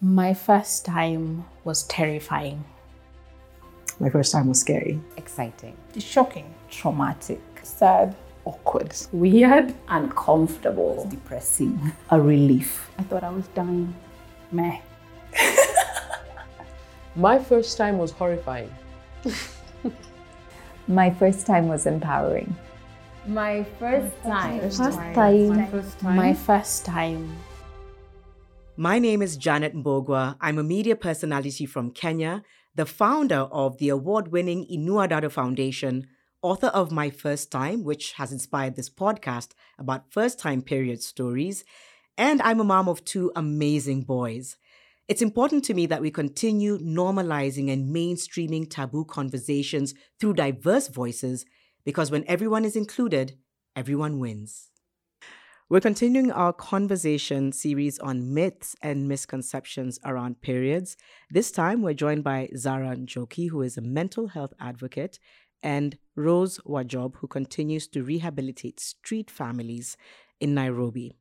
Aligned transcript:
My 0.00 0.32
first 0.32 0.84
time 0.84 1.44
was 1.64 1.82
terrifying. 1.84 2.64
My 3.98 4.08
first 4.10 4.30
time 4.30 4.46
was 4.46 4.60
scary. 4.60 5.00
Exciting. 5.16 5.76
Shocking. 5.98 6.54
Traumatic. 6.70 7.40
Sad. 7.64 8.14
Awkward. 8.44 8.94
Weird. 9.10 9.74
Uncomfortable. 9.88 11.04
Depressing. 11.10 11.92
A 12.10 12.20
relief. 12.20 12.88
I 12.96 13.02
thought 13.02 13.24
I 13.24 13.30
was 13.30 13.48
dying. 13.48 13.92
Meh. 14.52 14.78
My 17.16 17.40
first 17.40 17.76
time 17.76 17.98
was 17.98 18.12
horrifying. 18.12 18.72
My 20.86 21.10
first 21.10 21.44
time 21.44 21.66
was 21.66 21.86
empowering. 21.86 22.54
My 23.26 23.64
first 23.80 24.14
time. 24.22 24.60
First 24.60 24.78
time. 24.78 25.14
time. 25.14 26.16
My 26.16 26.32
first 26.34 26.84
time. 26.84 27.36
My 28.80 29.00
name 29.00 29.22
is 29.22 29.36
Janet 29.36 29.74
Mbogo. 29.74 30.36
I'm 30.40 30.56
a 30.56 30.62
media 30.62 30.94
personality 30.94 31.66
from 31.66 31.90
Kenya, 31.90 32.44
the 32.76 32.86
founder 32.86 33.48
of 33.50 33.76
the 33.78 33.88
award 33.88 34.28
winning 34.28 34.68
Inua 34.72 35.08
Dada 35.08 35.30
Foundation, 35.30 36.06
author 36.42 36.68
of 36.68 36.92
My 36.92 37.10
First 37.10 37.50
Time, 37.50 37.82
which 37.82 38.12
has 38.12 38.30
inspired 38.30 38.76
this 38.76 38.88
podcast 38.88 39.48
about 39.80 40.12
first 40.12 40.38
time 40.38 40.62
period 40.62 41.02
stories, 41.02 41.64
and 42.16 42.40
I'm 42.42 42.60
a 42.60 42.64
mom 42.64 42.88
of 42.88 43.04
two 43.04 43.32
amazing 43.34 44.02
boys. 44.02 44.56
It's 45.08 45.22
important 45.22 45.64
to 45.64 45.74
me 45.74 45.86
that 45.86 46.00
we 46.00 46.12
continue 46.12 46.78
normalizing 46.78 47.72
and 47.72 47.92
mainstreaming 47.92 48.70
taboo 48.70 49.06
conversations 49.06 49.92
through 50.20 50.34
diverse 50.34 50.86
voices 50.86 51.44
because 51.84 52.12
when 52.12 52.24
everyone 52.28 52.64
is 52.64 52.76
included, 52.76 53.38
everyone 53.74 54.20
wins. 54.20 54.67
We're 55.70 55.80
continuing 55.80 56.32
our 56.32 56.54
conversation 56.54 57.52
series 57.52 57.98
on 57.98 58.32
myths 58.32 58.74
and 58.80 59.06
misconceptions 59.06 59.98
around 60.02 60.40
periods. 60.40 60.96
This 61.28 61.50
time, 61.50 61.82
we're 61.82 61.92
joined 61.92 62.24
by 62.24 62.48
Zara 62.56 62.96
Njoki, 62.96 63.50
who 63.50 63.60
is 63.60 63.76
a 63.76 63.82
mental 63.82 64.28
health 64.28 64.54
advocate, 64.58 65.18
and 65.62 65.98
Rose 66.16 66.58
Wajob, 66.66 67.16
who 67.16 67.26
continues 67.26 67.86
to 67.88 68.02
rehabilitate 68.02 68.80
street 68.80 69.30
families 69.30 69.98
in 70.40 70.54
Nairobi. 70.54 71.18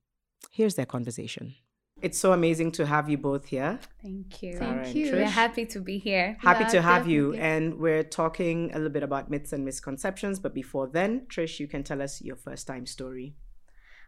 Here's 0.49 0.75
their 0.75 0.85
conversation. 0.85 1.55
It's 2.01 2.17
so 2.17 2.31
amazing 2.31 2.71
to 2.73 2.85
have 2.85 3.09
you 3.09 3.17
both 3.17 3.47
here. 3.47 3.79
Thank 4.01 4.41
you. 4.41 4.53
Zara 4.53 4.85
Thank 4.85 4.95
you. 4.95 5.07
Trish. 5.07 5.13
We're 5.13 5.25
happy 5.25 5.65
to 5.65 5.81
be 5.81 5.97
here. 5.97 6.37
Happy 6.39 6.63
Yeah, 6.63 6.69
to 6.69 6.81
have 6.83 7.05
you. 7.05 7.33
And 7.33 7.79
we're 7.79 8.03
talking 8.05 8.71
a 8.71 8.77
little 8.77 8.93
bit 8.93 9.03
about 9.03 9.29
myths 9.29 9.51
and 9.51 9.65
misconceptions. 9.65 10.39
But 10.39 10.53
before 10.53 10.87
then, 10.87 11.25
Trish, 11.27 11.59
you 11.59 11.67
can 11.67 11.83
tell 11.83 12.01
us 12.01 12.21
your 12.21 12.37
first 12.37 12.65
time 12.65 12.85
story. 12.85 13.35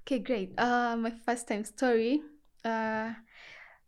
Okay, 0.09 0.17
great. 0.17 0.53
Uh, 0.57 0.95
my 0.95 1.11
first 1.23 1.47
time 1.47 1.63
story. 1.63 2.23
Uh, 2.65 3.13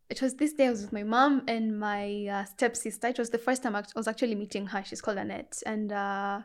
it 0.07 0.21
was 0.21 0.35
this 0.35 0.53
day. 0.53 0.67
I 0.67 0.69
was 0.69 0.83
with 0.83 0.93
my 0.93 1.01
mom 1.01 1.41
and 1.47 1.79
my 1.79 2.27
uh, 2.27 2.45
stepsister. 2.45 3.07
It 3.07 3.17
was 3.17 3.31
the 3.31 3.39
first 3.39 3.63
time 3.63 3.75
I 3.75 3.83
was 3.95 4.07
actually 4.07 4.35
meeting 4.35 4.67
her. 4.67 4.83
She's 4.85 5.01
called 5.01 5.17
Annette, 5.17 5.63
and 5.65 5.91
uh, 5.91 6.41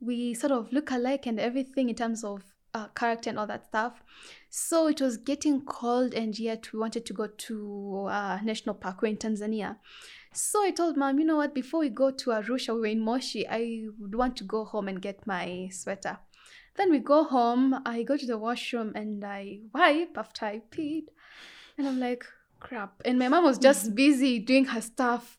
we 0.00 0.34
sort 0.34 0.50
of 0.50 0.72
look 0.72 0.90
alike 0.90 1.26
and 1.26 1.38
everything 1.38 1.88
in 1.88 1.94
terms 1.94 2.24
of 2.24 2.42
uh, 2.74 2.88
character 2.96 3.30
and 3.30 3.38
all 3.38 3.46
that 3.46 3.66
stuff. 3.66 4.02
So 4.50 4.88
it 4.88 5.00
was 5.00 5.18
getting 5.18 5.64
cold, 5.64 6.12
and 6.12 6.36
yet 6.36 6.72
we 6.72 6.80
wanted 6.80 7.06
to 7.06 7.12
go 7.12 7.28
to 7.28 8.08
uh, 8.10 8.40
National 8.42 8.74
Parkway 8.74 9.10
in 9.10 9.18
Tanzania. 9.18 9.76
So 10.32 10.64
I 10.64 10.72
told 10.72 10.96
mom, 10.96 11.20
you 11.20 11.26
know 11.26 11.36
what? 11.36 11.54
Before 11.54 11.78
we 11.78 11.90
go 11.90 12.10
to 12.10 12.30
Arusha, 12.30 12.74
we 12.74 12.80
were 12.80 12.86
in 12.86 13.02
Moshi. 13.02 13.46
I 13.48 13.84
would 14.00 14.16
want 14.16 14.36
to 14.38 14.42
go 14.42 14.64
home 14.64 14.88
and 14.88 15.00
get 15.00 15.28
my 15.28 15.68
sweater. 15.70 16.18
Then 16.76 16.90
we 16.90 16.98
go 16.98 17.24
home. 17.24 17.80
I 17.84 18.02
go 18.02 18.16
to 18.16 18.26
the 18.26 18.38
washroom 18.38 18.92
and 18.94 19.24
I 19.24 19.60
wipe 19.74 20.16
after 20.16 20.46
I 20.46 20.62
peed. 20.70 21.04
And 21.78 21.86
I'm 21.86 22.00
like, 22.00 22.24
crap. 22.60 23.02
And 23.04 23.18
my 23.18 23.28
mom 23.28 23.44
was 23.44 23.58
just 23.58 23.94
busy 24.04 24.38
doing 24.38 24.66
her 24.66 24.80
stuff. 24.80 25.38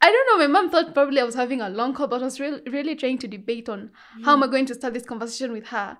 I 0.00 0.10
don't 0.10 0.26
know. 0.38 0.46
My 0.46 0.52
mom 0.52 0.70
thought 0.70 0.92
probably 0.92 1.20
I 1.20 1.24
was 1.24 1.34
having 1.34 1.60
a 1.60 1.70
long 1.70 1.94
call, 1.94 2.08
but 2.08 2.20
I 2.20 2.24
was 2.24 2.38
really, 2.38 2.60
really 2.70 2.94
trying 2.94 3.18
to 3.18 3.28
debate 3.28 3.68
on 3.68 3.90
how 4.24 4.34
am 4.34 4.42
I 4.42 4.48
going 4.48 4.66
to 4.66 4.74
start 4.74 4.92
this 4.92 5.04
conversation 5.04 5.52
with 5.52 5.68
her. 5.68 5.96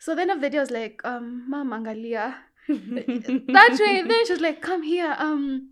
So 0.00 0.14
then 0.14 0.30
of 0.30 0.40
the 0.40 0.50
day, 0.50 0.58
I 0.58 0.60
was 0.60 0.70
like, 0.70 1.00
um, 1.04 1.48
Mom, 1.48 1.70
Angalia. 1.70 2.34
that 2.68 3.78
way. 3.80 4.02
Then 4.02 4.26
she 4.26 4.32
was 4.32 4.40
like, 4.40 4.60
come 4.60 4.82
here. 4.82 5.14
Um, 5.18 5.70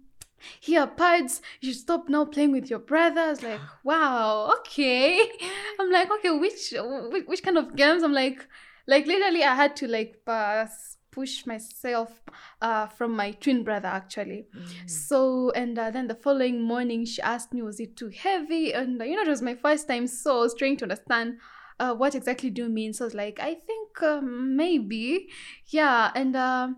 here, 0.61 0.87
pads. 0.87 1.43
You 1.61 1.73
should 1.73 1.83
stop 1.83 2.09
now 2.09 2.25
playing 2.25 2.53
with 2.53 2.71
your 2.71 2.79
brother. 2.79 3.21
I 3.21 3.31
was 3.31 3.43
like, 3.43 3.61
wow, 3.85 4.55
okay. 4.61 5.21
I'm 5.81 5.91
like, 5.91 6.11
okay, 6.11 6.31
which 6.31 6.75
which, 7.11 7.25
which 7.27 7.43
kind 7.43 7.59
of 7.59 7.77
games? 7.77 8.03
I'm 8.03 8.13
like, 8.13 8.47
like 8.87 9.07
literally, 9.07 9.43
I 9.45 9.55
had 9.55 9.77
to 9.77 9.89
like 9.89 10.23
pass 10.25 10.97
push 11.17 11.47
myself 11.47 12.23
uh, 12.61 12.87
from 12.89 13.17
my 13.17 13.31
twin 13.31 13.65
brother 13.65 13.89
actually. 13.89 14.47
So 14.85 15.51
and 15.53 15.79
uh, 15.79 15.91
then 15.91 16.09
the 16.09 16.15
following 16.15 16.63
morning, 16.63 17.07
she 17.07 17.23
asked 17.23 17.55
me, 17.55 17.63
was 17.63 17.81
it 17.81 17.97
too 17.97 18.11
heavy? 18.11 18.75
And 18.75 19.01
uh, 19.01 19.05
you 19.05 19.17
know, 19.17 19.23
it 19.23 19.29
was 19.29 19.41
my 19.41 19.55
first 19.55 19.89
time, 19.89 20.07
so 20.07 20.39
I 20.39 20.41
was 20.43 20.55
trying 20.55 20.77
to 20.79 20.85
understand. 20.85 21.39
Uh, 21.79 21.95
what 21.95 22.15
exactly 22.15 22.49
do 22.49 22.63
you 22.63 22.69
mean? 22.71 22.95
So 22.95 23.05
I 23.05 23.07
was 23.07 23.15
like, 23.15 23.39
I 23.39 23.53
think 23.53 24.03
um, 24.03 24.57
maybe, 24.57 25.29
yeah. 25.67 26.11
And 26.15 26.35
uh, 26.35 26.69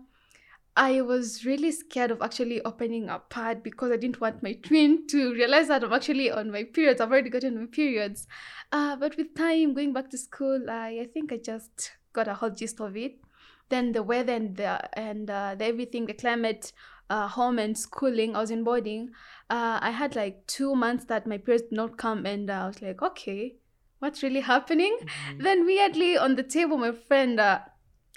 I 0.79 1.01
was 1.01 1.43
really 1.43 1.73
scared 1.73 2.09
of 2.09 2.21
actually 2.21 2.61
opening 2.63 3.09
a 3.09 3.19
pad 3.19 3.63
because 3.63 3.91
I 3.91 3.97
didn't 3.97 4.21
want 4.21 4.41
my 4.41 4.53
twin 4.53 5.07
to 5.07 5.33
realize 5.33 5.67
that 5.67 5.83
I'm 5.83 5.91
actually 5.91 6.31
on 6.31 6.51
my 6.51 6.63
periods. 6.63 7.01
I've 7.01 7.11
already 7.11 7.29
gotten 7.29 7.59
my 7.59 7.65
periods. 7.65 8.27
Uh, 8.71 8.95
but 8.95 9.17
with 9.17 9.35
time, 9.35 9.73
going 9.73 9.91
back 9.91 10.09
to 10.11 10.17
school, 10.17 10.69
I, 10.69 10.99
I 11.01 11.07
think 11.13 11.33
I 11.33 11.37
just 11.37 11.91
got 12.13 12.29
a 12.29 12.33
whole 12.33 12.51
gist 12.51 12.79
of 12.79 12.95
it. 12.95 13.19
Then 13.67 13.91
the 13.91 14.01
weather 14.01 14.31
and 14.31 14.55
the 14.55 14.97
and 14.97 15.29
uh, 15.29 15.55
the 15.59 15.65
everything, 15.65 16.05
the 16.05 16.13
climate, 16.13 16.71
uh, 17.09 17.27
home 17.27 17.59
and 17.59 17.77
schooling. 17.77 18.37
I 18.37 18.39
was 18.39 18.49
in 18.49 18.63
boarding. 18.63 19.09
Uh, 19.49 19.79
I 19.81 19.91
had 19.91 20.15
like 20.15 20.47
two 20.47 20.75
months 20.75 21.03
that 21.05 21.27
my 21.27 21.39
periods 21.39 21.63
did 21.63 21.75
not 21.75 21.97
come, 21.97 22.25
and 22.25 22.49
uh, 22.49 22.53
I 22.53 22.67
was 22.67 22.81
like, 22.81 23.01
okay, 23.01 23.57
what's 23.99 24.23
really 24.23 24.39
happening? 24.39 24.97
Then 25.37 25.65
weirdly 25.65 26.17
on 26.17 26.37
the 26.37 26.43
table, 26.43 26.77
my 26.77 26.93
friend. 26.93 27.37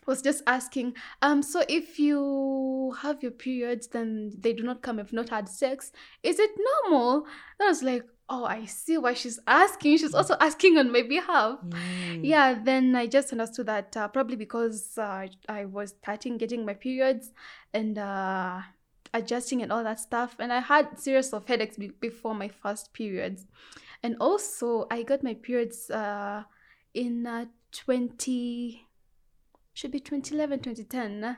Was 0.06 0.20
just 0.20 0.42
asking, 0.48 0.94
um, 1.22 1.42
so 1.42 1.62
if 1.68 1.98
you 1.98 2.94
have 3.02 3.22
your 3.22 3.30
periods, 3.30 3.86
then 3.86 4.32
they 4.36 4.52
do 4.52 4.64
not 4.64 4.82
come 4.82 4.98
if 4.98 5.12
not 5.12 5.28
had 5.28 5.48
sex. 5.48 5.92
Is 6.22 6.38
it 6.40 6.50
normal? 6.58 7.26
And 7.58 7.66
I 7.66 7.68
was 7.68 7.82
like, 7.84 8.02
oh, 8.28 8.44
I 8.44 8.64
see 8.64 8.98
why 8.98 9.14
she's 9.14 9.38
asking. 9.46 9.98
She's 9.98 10.14
also 10.14 10.36
asking 10.40 10.78
on 10.78 10.90
my 10.90 11.02
behalf. 11.02 11.58
Yeah, 12.22 12.58
then 12.62 12.96
I 12.96 13.06
just 13.06 13.30
understood 13.30 13.66
that 13.66 13.96
uh, 13.96 14.08
probably 14.08 14.36
because 14.36 14.96
uh, 14.98 15.26
I 15.48 15.66
was 15.66 15.90
starting 15.90 16.38
getting 16.38 16.64
my 16.64 16.74
periods 16.74 17.30
and 17.74 17.98
uh, 17.98 18.62
adjusting 19.12 19.62
and 19.62 19.70
all 19.70 19.84
that 19.84 20.00
stuff. 20.00 20.36
And 20.38 20.52
I 20.52 20.60
had 20.60 20.98
series 20.98 21.32
of 21.32 21.46
headaches 21.46 21.76
be- 21.76 21.92
before 22.00 22.34
my 22.34 22.48
first 22.48 22.92
periods. 22.92 23.46
And 24.02 24.16
also, 24.19 24.86
I 24.90 25.02
got 25.02 25.22
my 25.22 25.34
periods 25.34 25.90
uh, 25.90 26.44
in 26.94 27.26
uh, 27.26 27.46
20 27.72 28.86
should 29.74 29.90
be 29.90 30.00
2011 30.00 30.60
2010 30.60 31.36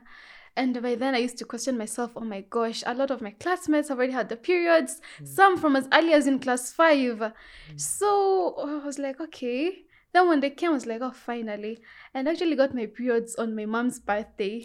and 0.57 0.83
by 0.83 0.95
then 0.95 1.15
i 1.15 1.19
used 1.19 1.39
to 1.39 1.45
question 1.45 1.77
myself 1.77 2.13
oh 2.17 2.25
my 2.25 2.41
gosh 2.43 2.83
a 2.87 2.95
lot 2.95 3.11
of 3.11 3.21
my 3.21 3.31
classmates 3.33 3.89
have 3.89 3.99
already 3.99 4.13
had 4.13 4.29
the 4.29 4.37
periods 4.37 5.01
mm. 5.21 5.27
some 5.27 5.57
from 5.57 5.77
as 5.77 5.89
early 5.93 6.13
as 6.13 6.27
in 6.27 6.39
class 6.39 6.73
5 6.73 6.97
mm. 6.99 7.33
so 7.77 8.55
i 8.59 8.85
was 8.85 8.99
like 8.99 9.21
okay 9.21 9.85
then 10.15 10.29
when 10.29 10.41
they 10.41 10.51
came 10.51 10.71
i 10.71 10.75
was 10.79 10.87
like 10.87 11.03
oh 11.03 11.11
finally 11.11 11.75
and 12.15 12.29
I 12.29 12.33
actually 12.33 12.57
got 12.63 12.73
my 12.81 12.87
periods 12.87 13.35
on 13.43 13.55
my 13.59 13.67
mom's 13.75 13.99
birthday 14.11 14.57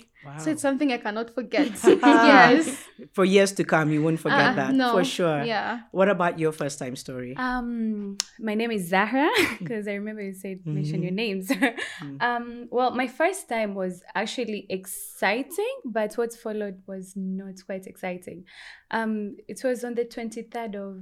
so 0.41 0.51
it's 0.51 0.61
something 0.61 0.91
i 0.91 0.97
cannot 1.05 1.33
forget 1.33 1.71
yes 2.33 2.63
For 3.17 3.25
years 3.35 3.51
to 3.59 3.63
come, 3.73 3.87
you 3.95 4.01
won't 4.05 4.19
forget 4.27 4.49
Uh, 4.51 4.55
that 4.59 4.71
no 4.83 4.89
for 4.95 5.03
sure. 5.17 5.39
yeah 5.53 5.71
What 5.99 6.09
about 6.15 6.37
your 6.43 6.51
first 6.61 6.77
time 6.83 6.95
story? 7.05 7.31
Um, 7.47 8.17
my 8.49 8.53
name 8.61 8.71
is 8.77 8.83
Zahra 8.93 9.29
because 9.59 9.87
I 9.91 9.93
remember 10.01 10.21
you 10.29 10.33
said 10.33 10.57
mention 10.65 10.99
your 11.07 11.15
names. 11.23 11.45
um, 12.27 12.45
well, 12.77 12.91
my 13.01 13.07
first 13.07 13.41
time 13.53 13.71
was 13.83 13.93
actually 14.21 14.61
exciting, 14.77 15.73
but 15.85 16.11
what 16.19 16.31
followed 16.45 16.77
was 16.91 17.05
not 17.15 17.55
quite 17.65 17.85
exciting. 17.87 18.39
Um, 18.91 19.37
it 19.47 19.59
was 19.63 19.83
on 19.87 19.93
the 19.95 20.05
twenty 20.15 20.43
third 20.43 20.73
of 20.75 20.93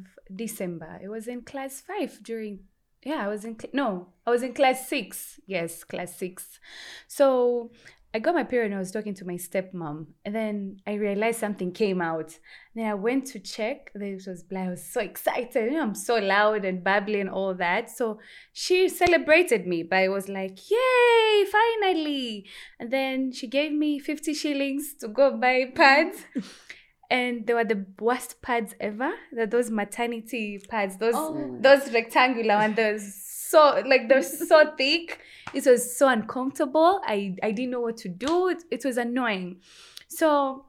December. 0.44 0.92
It 1.06 1.10
was 1.16 1.28
in 1.28 1.42
class 1.42 1.74
five 1.90 2.12
during. 2.24 2.60
Yeah, 3.08 3.24
I 3.24 3.30
was 3.30 3.46
in 3.46 3.56
no, 3.72 4.08
I 4.26 4.32
was 4.32 4.44
in 4.44 4.54
class 4.54 4.90
six. 4.90 5.40
Yes, 5.48 5.86
class 5.86 6.18
six. 6.18 6.60
So 7.08 7.72
I 8.14 8.20
got 8.20 8.36
my 8.36 8.44
period 8.44 8.66
and 8.66 8.76
I 8.76 8.80
was 8.80 8.92
talking 8.92 9.14
to 9.14 9.26
my 9.26 9.36
stepmom, 9.36 10.08
and 10.26 10.36
then 10.36 10.82
I 10.86 10.96
realized 10.96 11.40
something 11.40 11.72
came 11.72 12.02
out. 12.02 12.38
Then 12.76 12.86
I 12.86 12.96
went 12.96 13.28
to 13.28 13.40
check. 13.40 13.92
Then 13.96 14.20
it 14.20 14.28
was. 14.28 14.44
I 14.54 14.70
was 14.72 14.84
so 14.84 15.00
excited. 15.00 15.72
You 15.72 15.78
know, 15.78 15.84
I'm 15.84 15.96
so 15.96 16.18
loud 16.18 16.66
and 16.66 16.84
babbly 16.84 17.22
and 17.22 17.30
all 17.30 17.54
that. 17.54 17.90
So 17.90 18.20
she 18.52 18.90
celebrated 18.90 19.66
me, 19.66 19.84
but 19.84 20.00
I 20.00 20.10
was 20.10 20.28
like, 20.28 20.58
"Yay, 20.70 21.46
finally!" 21.46 22.46
And 22.78 22.92
then 22.92 23.32
she 23.32 23.48
gave 23.48 23.72
me 23.72 24.00
50 24.00 24.34
shillings 24.34 24.96
to 24.96 25.08
go 25.08 25.38
buy 25.38 25.72
pads. 25.74 26.26
And 27.10 27.48
they 27.48 27.54
were 27.54 27.64
the 27.64 27.86
worst 28.00 28.42
pads 28.42 28.76
ever. 28.80 29.12
They're 29.32 29.48
those 29.48 29.70
maternity 29.70 30.60
pads, 30.70 30.98
those 30.98 31.16
those 31.62 31.94
rectangular 31.94 32.68
those 32.76 33.24
so 33.50 33.82
like 33.86 34.10
they're 34.10 34.24
so 34.24 34.74
thick. 34.78 35.20
It 35.54 35.66
was 35.66 35.98
so 35.98 36.10
uncomfortable. 36.10 37.02
I 37.06 37.36
I 37.42 37.52
didn't 37.52 37.72
know 37.72 37.82
what 37.82 37.98
to 37.98 38.10
do. 38.10 38.50
It, 38.50 38.64
it 38.70 38.86
was 38.86 38.98
annoying. 38.98 39.62
So 40.10 40.66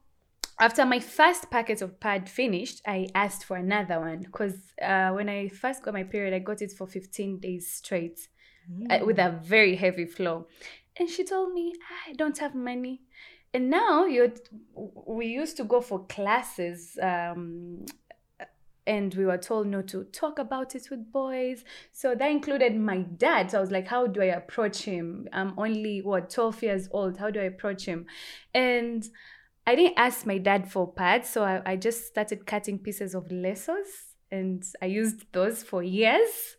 after 0.61 0.85
my 0.85 1.01
first 1.01 1.51
packet 1.51 1.83
of 1.83 2.01
pad 2.01 2.29
finished, 2.29 2.83
I 2.87 3.09
asked 3.15 3.45
for 3.45 3.57
another 3.57 4.01
one 4.01 4.21
because 4.21 4.55
uh, 4.83 5.11
when 5.11 5.29
I 5.29 5.49
first 5.49 5.83
got 5.83 5.95
my 5.95 6.03
period, 6.03 6.35
I 6.35 6.41
got 6.41 6.63
it 6.63 6.73
for 6.73 6.87
15 6.87 7.39
days 7.39 7.71
straight 7.71 8.29
uh, 8.91 8.99
with 9.05 9.19
a 9.19 9.39
very 9.43 9.77
heavy 9.77 10.05
flow. 10.05 10.47
And 10.99 11.09
she 11.09 11.25
told 11.25 11.53
me, 11.53 11.75
I 12.09 12.13
don't 12.15 12.37
have 12.39 12.57
money. 12.57 13.03
And 13.55 13.71
now 13.71 14.05
you 14.05 14.33
we 15.07 15.27
used 15.27 15.57
to 15.57 15.65
go 15.65 15.81
for 15.81 16.05
classes 16.07 16.99
um, 17.01 17.87
and 18.89 19.15
we 19.15 19.27
were 19.27 19.39
told 19.39 19.67
not 19.67 19.87
to 19.89 20.05
talk 20.05 20.39
about 20.39 20.75
it 20.75 20.89
with 20.91 21.13
boys. 21.13 21.63
So 21.93 22.15
that 22.15 22.31
included 22.31 22.75
my 22.75 23.03
dad. 23.03 23.51
So 23.51 23.59
I 23.59 23.61
was 23.61 23.71
like, 23.71 23.87
how 23.87 24.07
do 24.07 24.23
I 24.23 24.27
approach 24.27 24.83
him? 24.83 25.29
I'm 25.33 25.53
only, 25.59 26.01
what, 26.01 26.31
12 26.31 26.63
years 26.63 26.89
old. 26.91 27.19
How 27.19 27.31
do 27.31 27.39
I 27.39 27.45
approach 27.45 27.85
him? 27.85 28.07
And 28.55 29.07
I 29.67 29.75
didn't 29.75 29.99
ask 29.99 30.25
my 30.25 30.39
dad 30.39 30.73
for 30.73 30.91
pads. 30.91 31.29
So 31.29 31.45
I, 31.45 31.61
I 31.67 31.77
just 31.77 32.07
started 32.07 32.47
cutting 32.47 32.79
pieces 32.79 33.15
of 33.15 33.29
lesos 33.29 34.15
and 34.31 34.65
I 34.81 34.87
used 34.87 35.27
those 35.33 35.63
for 35.63 35.83
years. 35.83 36.57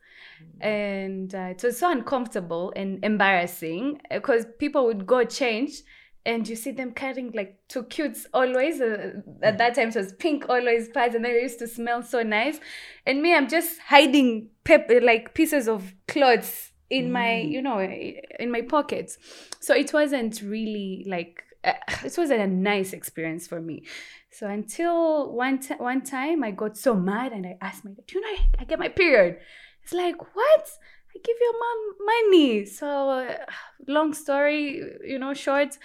And 0.61 1.33
uh, 1.33 1.49
it 1.49 1.63
was 1.63 1.79
so 1.79 1.91
uncomfortable 1.91 2.71
and 2.75 3.03
embarrassing 3.03 4.01
because 4.11 4.45
people 4.59 4.85
would 4.85 5.07
go 5.07 5.23
change 5.23 5.81
and 6.25 6.47
you 6.47 6.55
see 6.55 6.71
them 6.71 6.91
carrying 6.91 7.31
like 7.31 7.59
two 7.67 7.83
cutes 7.83 8.27
always. 8.33 8.81
Uh, 8.81 9.21
at 9.41 9.57
that 9.57 9.75
time, 9.75 9.89
it 9.89 9.95
was 9.95 10.13
pink 10.13 10.45
always 10.49 10.89
pads, 10.89 11.15
and 11.15 11.25
they 11.25 11.41
used 11.41 11.59
to 11.59 11.67
smell 11.67 12.03
so 12.03 12.21
nice. 12.21 12.59
And 13.05 13.21
me, 13.21 13.35
I'm 13.35 13.47
just 13.47 13.79
hiding 13.79 14.49
pep- 14.63 14.91
like 15.01 15.33
pieces 15.33 15.67
of 15.67 15.93
clothes 16.07 16.71
in 16.89 17.11
my, 17.11 17.37
you 17.37 17.61
know, 17.61 17.79
in 17.79 18.51
my 18.51 18.61
pockets. 18.61 19.17
So 19.59 19.73
it 19.73 19.93
wasn't 19.93 20.41
really 20.41 21.05
like 21.07 21.43
uh, 21.63 21.73
it 22.03 22.17
wasn't 22.17 22.41
a 22.41 22.47
nice 22.47 22.93
experience 22.93 23.47
for 23.47 23.61
me. 23.61 23.83
So 24.31 24.47
until 24.47 25.33
one 25.33 25.59
t- 25.59 25.75
one 25.75 26.01
time, 26.01 26.43
I 26.43 26.51
got 26.51 26.77
so 26.77 26.95
mad 26.95 27.31
and 27.31 27.45
I 27.45 27.57
asked 27.61 27.83
my 27.85 27.91
dad, 27.91 28.05
"Do 28.07 28.17
you 28.17 28.21
know 28.21 28.27
I, 28.27 28.61
I 28.61 28.63
get 28.65 28.79
my 28.79 28.89
period?" 28.89 29.39
It's 29.83 29.93
like 29.93 30.35
what? 30.35 30.69
I 31.15 31.19
give 31.23 31.37
your 31.41 31.53
mom 31.53 31.95
money. 32.05 32.65
So, 32.65 33.09
uh, 33.09 33.45
long 33.87 34.13
story, 34.13 34.81
you 35.03 35.19
know, 35.19 35.33
short, 35.33 35.77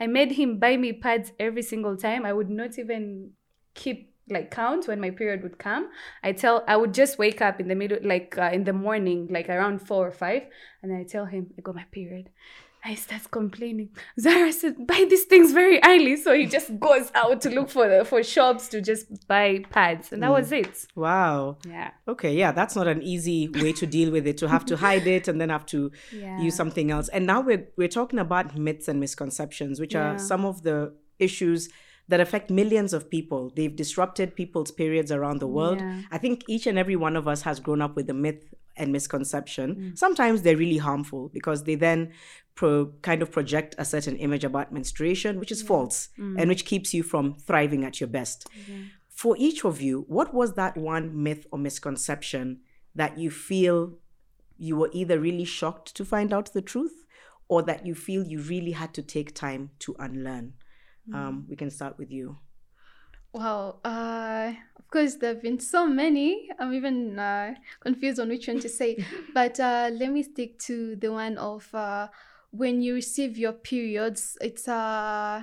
I 0.00 0.06
made 0.06 0.32
him 0.32 0.58
buy 0.58 0.76
me 0.76 0.92
pads 0.92 1.32
every 1.38 1.62
single 1.62 1.96
time. 1.96 2.26
I 2.26 2.32
would 2.32 2.50
not 2.50 2.78
even 2.78 3.32
keep 3.74 4.14
like 4.30 4.50
count 4.50 4.88
when 4.88 5.00
my 5.00 5.10
period 5.10 5.42
would 5.42 5.58
come. 5.58 5.90
I 6.22 6.32
tell 6.32 6.64
I 6.66 6.76
would 6.76 6.94
just 6.94 7.18
wake 7.18 7.42
up 7.42 7.60
in 7.60 7.68
the 7.68 7.74
middle, 7.74 7.98
like 8.02 8.36
uh, 8.38 8.50
in 8.52 8.64
the 8.64 8.72
morning, 8.72 9.28
like 9.30 9.48
around 9.48 9.80
four 9.86 10.06
or 10.06 10.12
five, 10.12 10.44
and 10.82 10.94
I 10.94 11.04
tell 11.04 11.26
him 11.26 11.52
I 11.58 11.60
got 11.60 11.74
my 11.74 11.84
period. 11.92 12.30
I 12.86 12.94
starts 12.96 13.26
complaining. 13.26 13.88
Zara 14.20 14.52
said, 14.52 14.86
buy 14.86 15.06
these 15.08 15.24
things 15.24 15.52
very 15.52 15.80
early. 15.84 16.16
So 16.16 16.34
he 16.34 16.44
just 16.46 16.78
goes 16.78 17.10
out 17.14 17.40
to 17.42 17.50
look 17.50 17.70
for 17.70 17.88
the 17.88 18.04
for 18.04 18.22
shops 18.22 18.68
to 18.68 18.82
just 18.82 19.26
buy 19.26 19.64
pads. 19.70 20.12
And 20.12 20.22
that 20.22 20.30
was 20.30 20.52
it. 20.52 20.86
Wow. 20.94 21.56
Yeah. 21.66 21.92
Okay, 22.06 22.34
yeah, 22.34 22.52
that's 22.52 22.76
not 22.76 22.86
an 22.86 23.02
easy 23.02 23.48
way 23.48 23.72
to 23.72 23.86
deal 23.86 24.10
with 24.10 24.26
it. 24.26 24.36
To 24.38 24.48
have 24.48 24.66
to 24.66 24.76
hide 24.76 25.06
it 25.06 25.28
and 25.28 25.40
then 25.40 25.48
have 25.48 25.64
to 25.66 25.90
Yeah. 26.12 26.38
use 26.40 26.54
something 26.54 26.90
else. 26.90 27.08
And 27.08 27.26
now 27.26 27.40
we're 27.40 27.66
we're 27.78 27.88
talking 27.88 28.18
about 28.18 28.56
myths 28.56 28.86
and 28.88 29.00
misconceptions, 29.00 29.80
which 29.80 29.94
Yeah. 29.94 30.14
are 30.14 30.18
some 30.18 30.44
of 30.44 30.62
the 30.62 30.92
issues 31.18 31.70
that 32.08 32.20
affect 32.20 32.50
millions 32.50 32.92
of 32.92 33.08
people. 33.08 33.50
They've 33.56 33.74
disrupted 33.74 34.36
people's 34.36 34.70
periods 34.70 35.10
around 35.10 35.38
the 35.40 35.46
world. 35.46 35.80
Yeah. 35.80 36.02
I 36.10 36.18
think 36.18 36.42
each 36.48 36.66
and 36.66 36.78
every 36.78 36.96
one 36.96 37.16
of 37.16 37.26
us 37.26 37.40
has 37.42 37.60
grown 37.60 37.80
up 37.80 37.96
with 37.96 38.10
a 38.10 38.14
myth 38.14 38.44
and 38.76 38.92
misconception. 38.92 39.74
Mm. 39.76 39.98
Sometimes 39.98 40.42
they're 40.42 40.56
really 40.56 40.78
harmful 40.78 41.30
because 41.32 41.62
they 41.64 41.76
then 41.76 42.12
pro- 42.54 42.92
kind 43.02 43.22
of 43.22 43.30
project 43.30 43.74
a 43.78 43.84
certain 43.84 44.16
image 44.16 44.44
about 44.44 44.72
menstruation, 44.72 45.38
which 45.40 45.52
is 45.52 45.62
false 45.62 46.08
Mm. 46.18 46.40
and 46.40 46.48
which 46.48 46.64
keeps 46.64 46.94
you 46.94 47.02
from 47.02 47.34
thriving 47.34 47.84
at 47.84 48.00
your 48.00 48.08
best. 48.08 48.48
For 49.08 49.36
each 49.38 49.64
of 49.64 49.80
you, 49.80 50.04
what 50.08 50.34
was 50.34 50.54
that 50.54 50.76
one 50.76 51.22
myth 51.22 51.46
or 51.52 51.58
misconception 51.58 52.60
that 52.94 53.18
you 53.18 53.30
feel 53.30 53.98
you 54.56 54.76
were 54.76 54.90
either 54.92 55.18
really 55.20 55.44
shocked 55.44 55.94
to 55.96 56.04
find 56.04 56.32
out 56.32 56.52
the 56.52 56.62
truth 56.62 57.04
or 57.48 57.62
that 57.62 57.84
you 57.86 57.94
feel 57.94 58.24
you 58.24 58.40
really 58.40 58.72
had 58.72 58.92
to 58.94 59.02
take 59.02 59.34
time 59.34 59.70
to 59.80 59.94
unlearn? 59.98 60.54
Um, 61.12 61.46
we 61.48 61.54
can 61.56 61.70
start 61.70 61.98
with 61.98 62.10
you. 62.10 62.38
Wow. 63.32 63.80
Uh, 63.84 64.52
of 64.78 64.88
course, 64.90 65.16
there 65.16 65.34
have 65.34 65.42
been 65.42 65.58
so 65.60 65.86
many. 65.86 66.48
I'm 66.58 66.72
even 66.72 67.18
uh, 67.18 67.54
confused 67.80 68.18
on 68.20 68.28
which 68.28 68.48
one 68.48 68.60
to 68.60 68.68
say. 68.68 69.04
but 69.34 69.58
uh, 69.60 69.90
let 69.92 70.10
me 70.12 70.22
stick 70.22 70.58
to 70.60 70.96
the 70.96 71.12
one 71.12 71.36
of 71.36 71.68
uh, 71.74 72.08
when 72.56 72.82
you 72.82 72.94
receive 72.94 73.36
your 73.36 73.52
periods, 73.52 74.38
it's 74.40 74.68
uh, 74.68 75.42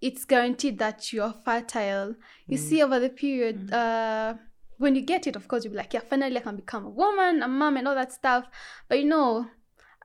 it's 0.00 0.24
guaranteed 0.24 0.78
that 0.78 1.12
you're 1.12 1.34
fertile. 1.44 2.14
You 2.46 2.56
see, 2.56 2.82
over 2.82 3.00
the 3.00 3.08
period, 3.08 3.72
uh, 3.72 4.34
when 4.78 4.94
you 4.94 5.02
get 5.02 5.26
it, 5.26 5.34
of 5.34 5.48
course, 5.48 5.64
you'll 5.64 5.72
be 5.72 5.78
like, 5.78 5.92
yeah, 5.92 6.00
finally 6.00 6.36
I 6.36 6.40
can 6.40 6.56
become 6.56 6.84
a 6.84 6.90
woman, 6.90 7.42
a 7.42 7.48
mom, 7.48 7.76
and 7.76 7.88
all 7.88 7.94
that 7.96 8.12
stuff. 8.12 8.46
But 8.88 8.98
you 9.00 9.06
know, 9.06 9.46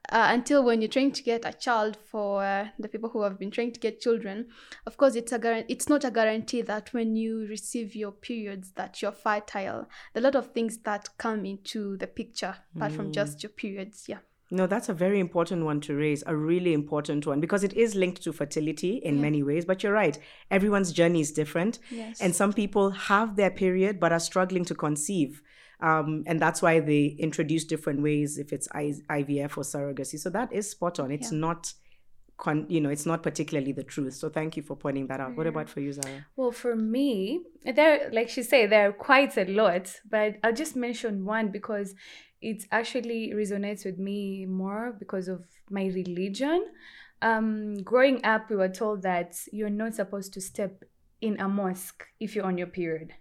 uh, 0.09 0.27
until 0.29 0.63
when 0.63 0.81
you're 0.81 0.89
trying 0.89 1.11
to 1.11 1.21
get 1.21 1.45
a 1.45 1.53
child 1.53 1.95
for 1.95 2.43
uh, 2.43 2.69
the 2.79 2.87
people 2.87 3.09
who 3.09 3.21
have 3.21 3.37
been 3.37 3.51
trying 3.51 3.71
to 3.71 3.79
get 3.79 4.01
children 4.01 4.47
of 4.87 4.97
course 4.97 5.15
it's 5.15 5.31
a 5.31 5.37
guarantee 5.37 5.71
it's 5.71 5.87
not 5.87 6.03
a 6.03 6.09
guarantee 6.09 6.61
that 6.63 6.91
when 6.91 7.15
you 7.15 7.45
receive 7.47 7.95
your 7.95 8.11
periods 8.11 8.71
that 8.71 9.01
you're 9.01 9.11
fertile. 9.11 9.87
There 10.13 10.21
are 10.23 10.27
a 10.27 10.31
lot 10.31 10.35
of 10.35 10.53
things 10.53 10.79
that 10.79 11.07
come 11.19 11.45
into 11.45 11.97
the 11.97 12.07
picture 12.07 12.55
apart 12.75 12.93
from 12.93 13.11
just 13.11 13.43
your 13.43 13.51
periods 13.51 14.05
yeah 14.07 14.17
No, 14.53 14.67
that's 14.67 14.89
a 14.89 14.93
very 14.93 15.21
important 15.21 15.63
one 15.63 15.79
to 15.81 15.95
raise, 15.95 16.23
a 16.27 16.35
really 16.35 16.73
important 16.73 17.25
one, 17.25 17.39
because 17.39 17.63
it 17.63 17.71
is 17.73 17.95
linked 17.95 18.21
to 18.23 18.33
fertility 18.33 18.97
in 18.97 19.21
many 19.21 19.41
ways. 19.43 19.63
But 19.63 19.81
you're 19.81 19.93
right, 19.93 20.19
everyone's 20.51 20.91
journey 20.91 21.21
is 21.21 21.31
different. 21.31 21.79
Yes. 21.89 22.19
And 22.19 22.35
some 22.35 22.51
people 22.51 22.91
have 22.91 23.37
their 23.37 23.49
period 23.49 23.99
but 23.99 24.11
are 24.11 24.19
struggling 24.19 24.65
to 24.65 24.75
conceive. 24.75 25.41
Um, 25.79 26.23
and 26.27 26.39
that's 26.39 26.61
why 26.61 26.81
they 26.81 27.15
introduce 27.17 27.63
different 27.63 28.01
ways, 28.01 28.37
if 28.37 28.51
it's 28.51 28.67
I- 28.73 29.01
IVF 29.09 29.57
or 29.57 29.63
surrogacy. 29.63 30.19
So 30.19 30.29
that 30.31 30.51
is 30.51 30.69
spot 30.69 30.99
on. 30.99 31.11
It's 31.11 31.31
not, 31.31 31.73
con- 32.37 32.65
you 32.67 32.81
know, 32.81 32.89
it's 32.89 33.05
not 33.05 33.23
particularly 33.23 33.71
the 33.71 33.83
truth. 33.83 34.15
So 34.15 34.29
thank 34.29 34.57
you 34.57 34.63
for 34.63 34.75
pointing 34.75 35.07
that 35.07 35.19
out. 35.21 35.35
What 35.37 35.47
about 35.47 35.69
for 35.69 35.79
you, 35.79 35.93
Zara? 35.93 36.27
Well, 36.35 36.51
for 36.51 36.75
me, 36.75 37.41
there, 37.63 38.09
like 38.11 38.29
she 38.29 38.43
said, 38.43 38.69
there 38.69 38.89
are 38.89 38.93
quite 38.93 39.37
a 39.37 39.45
lot, 39.45 39.95
but 40.07 40.35
I'll 40.43 40.53
just 40.53 40.75
mention 40.75 41.25
one 41.25 41.47
because 41.51 41.95
it 42.41 42.65
actually 42.71 43.31
resonates 43.35 43.85
with 43.85 43.99
me 43.99 44.45
more 44.45 44.95
because 44.97 45.27
of 45.27 45.45
my 45.69 45.85
religion. 45.85 46.65
Um, 47.21 47.83
growing 47.83 48.25
up, 48.25 48.49
we 48.49 48.55
were 48.55 48.69
told 48.69 49.03
that 49.03 49.35
you're 49.51 49.69
not 49.69 49.93
supposed 49.93 50.33
to 50.33 50.41
step 50.41 50.83
in 51.21 51.39
a 51.39 51.47
mosque 51.47 52.05
if 52.19 52.35
you're 52.35 52.45
on 52.45 52.57
your 52.57 52.67
period. 52.67 53.13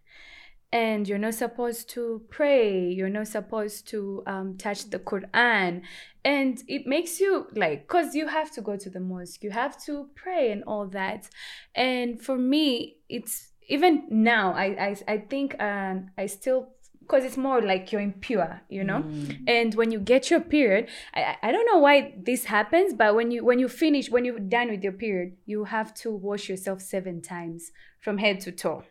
And 0.72 1.06
you're 1.08 1.18
not 1.18 1.34
supposed 1.34 1.90
to 1.90 2.22
pray. 2.30 2.88
You're 2.88 3.08
not 3.08 3.26
supposed 3.26 3.88
to 3.88 4.22
um, 4.26 4.56
touch 4.56 4.88
the 4.88 5.00
Quran. 5.00 5.82
And 6.24 6.62
it 6.68 6.86
makes 6.86 7.18
you 7.18 7.48
like, 7.54 7.88
because 7.88 8.14
you 8.14 8.28
have 8.28 8.52
to 8.52 8.60
go 8.62 8.76
to 8.76 8.88
the 8.88 9.00
mosque, 9.00 9.42
you 9.42 9.50
have 9.50 9.82
to 9.84 10.08
pray 10.14 10.52
and 10.52 10.62
all 10.64 10.86
that. 10.88 11.28
And 11.74 12.22
for 12.22 12.38
me, 12.38 12.98
it's 13.08 13.48
even 13.68 14.06
now, 14.10 14.52
I, 14.52 14.64
I, 14.64 14.96
I 15.08 15.18
think 15.18 15.60
um, 15.60 16.10
I 16.16 16.26
still 16.26 16.68
because 17.10 17.24
it's 17.24 17.36
more 17.36 17.60
like 17.60 17.90
you're 17.90 18.00
impure 18.00 18.60
you 18.68 18.84
know 18.84 19.00
mm. 19.02 19.36
and 19.48 19.74
when 19.74 19.90
you 19.90 19.98
get 19.98 20.30
your 20.30 20.40
period 20.40 20.86
I, 21.14 21.36
I- 21.42 21.52
don't 21.52 21.66
know 21.66 21.78
why 21.78 22.14
this 22.16 22.44
happens 22.44 22.94
but 22.94 23.14
when 23.16 23.30
you 23.32 23.44
when 23.44 23.58
you 23.58 23.68
finish 23.68 24.10
when 24.10 24.24
you're 24.24 24.38
done 24.38 24.68
with 24.70 24.82
your 24.84 24.92
period 24.92 25.32
you 25.46 25.64
have 25.64 25.92
to 26.02 26.10
wash 26.10 26.48
yourself 26.48 26.80
seven 26.80 27.20
times 27.20 27.72
from 28.00 28.18
head 28.18 28.36
to 28.40 28.52
toe 28.52 28.84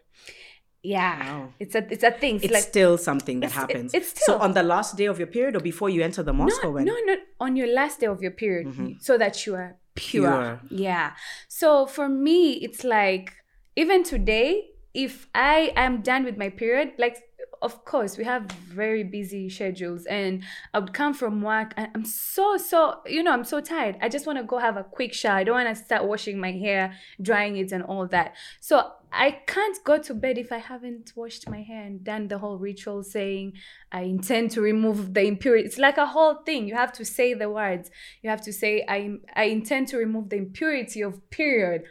yeah 0.84 1.20
Wow. 1.20 1.50
it's 1.60 1.76
a 1.76 1.82
it's 1.94 2.04
a 2.04 2.12
thing 2.12 2.36
it's, 2.36 2.46
It's 2.46 2.54
like 2.54 2.64
still 2.64 2.98
something 2.98 3.40
that 3.42 3.48
it's- 3.52 3.58
it- 3.58 3.72
happens. 3.74 3.94
it's 3.94 4.10
so 4.10 4.34
still- 4.34 4.40
on 4.46 4.54
the 4.54 4.64
last 4.64 4.96
day 4.98 5.06
of 5.06 5.18
your 5.22 5.28
period 5.28 5.56
or 5.56 5.60
before 5.60 5.90
you 5.90 6.02
enter 6.04 6.24
the 6.24 6.34
mosque 6.34 6.64
or 6.64 6.68
no, 6.68 6.72
when? 6.76 6.86
no, 6.86 6.96
no, 7.06 7.16
on 7.40 7.56
your 7.56 7.68
last 7.80 8.00
day 8.02 8.08
of 8.08 8.22
your 8.22 8.32
period, 8.32 8.68
mm-hmm. 8.68 8.92
so 9.08 9.18
that 9.18 9.46
you 9.46 9.56
are 9.56 9.72
pure. 9.96 10.32
Pure. 10.32 10.62
Yeah. 10.88 11.12
So 11.50 11.86
for 11.86 12.08
me, 12.08 12.54
it's 12.66 12.84
like 12.86 13.34
even 13.76 14.04
today, 14.04 14.70
if 14.94 15.28
I 15.36 15.74
am 15.76 16.02
done 16.02 16.24
with 16.24 16.38
my 16.38 16.50
period, 16.50 16.88
like 16.98 17.18
of 17.62 17.86
course 17.86 18.18
we 18.18 18.24
have 18.24 18.52
very 18.52 19.04
busy 19.04 19.50
schedules, 19.50 20.06
and 20.06 20.44
I 20.74 20.80
would 20.80 20.94
come 20.94 21.14
from 21.14 21.42
work 21.42 21.74
and 21.78 21.90
I'm 21.96 22.06
so 22.06 22.58
so 22.58 23.02
you 23.06 23.24
know 23.24 23.32
I'm 23.32 23.44
so 23.44 23.60
tired. 23.62 23.98
I 24.02 24.10
just 24.10 24.26
want 24.26 24.40
to 24.40 24.44
go 24.44 24.58
have 24.58 24.78
a 24.78 24.84
quick 24.84 25.14
shower. 25.14 25.38
I 25.38 25.44
don't 25.44 25.56
want 25.56 25.76
to 25.76 25.84
start 25.84 26.06
washing 26.06 26.40
my 26.40 26.52
hair, 26.52 26.94
drying 27.22 27.58
it, 27.58 27.72
and 27.72 27.84
all 27.84 28.08
that. 28.08 28.36
So 28.60 28.92
I 29.12 29.40
can't 29.48 29.78
go 29.84 29.98
to 29.98 30.14
bed 30.14 30.38
if 30.38 30.52
I 30.52 30.60
haven't 30.60 31.14
washed 31.16 31.50
my 31.50 31.62
hair 31.64 31.84
and 31.84 32.04
done 32.04 32.28
the 32.28 32.38
whole 32.38 32.58
ritual 32.58 33.04
saying 33.04 33.54
I 33.92 34.02
intend 34.02 34.52
to 34.52 34.62
remove 34.62 35.14
the 35.14 35.22
impurity. 35.22 35.66
It's 35.66 35.80
like 35.80 35.98
a 35.98 36.06
whole 36.06 36.36
thing. 36.46 36.68
You 36.68 36.76
have 36.76 36.94
to 36.94 37.06
say 37.06 37.34
the 37.34 37.50
words. 37.50 37.90
You 38.22 38.30
have 38.30 38.42
to 38.42 38.54
say 38.54 38.86
I 38.88 39.18
I 39.36 39.46
intend 39.46 39.88
to 39.90 39.98
remove 39.98 40.30
the 40.30 40.38
impurity 40.38 41.02
of 41.02 41.30
period. 41.30 41.84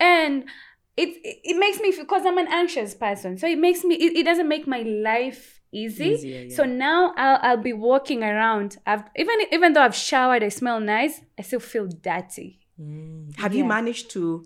And 0.00 0.46
it 0.96 1.08
it, 1.24 1.56
makes 1.56 1.80
me 1.80 1.94
because 1.96 2.26
I'm 2.26 2.38
an 2.38 2.48
anxious 2.48 2.94
person. 2.94 3.38
So 3.38 3.46
it 3.46 3.58
makes 3.58 3.84
me 3.84 3.94
it, 3.94 4.18
it 4.18 4.24
doesn't 4.24 4.48
make 4.48 4.66
my 4.66 4.82
life 4.82 5.60
easy. 5.72 6.10
Easier, 6.10 6.42
yeah. 6.42 6.56
So 6.56 6.64
now 6.64 7.14
I'll 7.16 7.38
I'll 7.42 7.62
be 7.62 7.72
walking 7.72 8.22
around. 8.22 8.76
I've 8.86 9.04
even 9.16 9.34
even 9.50 9.72
though 9.72 9.82
I've 9.82 9.94
showered, 9.94 10.42
I 10.42 10.48
smell 10.48 10.80
nice, 10.80 11.20
I 11.38 11.42
still 11.42 11.60
feel 11.60 11.86
dirty. 11.86 12.60
Mm. 12.80 13.36
Have 13.36 13.54
you 13.54 13.64
managed 13.64 14.10
to 14.12 14.44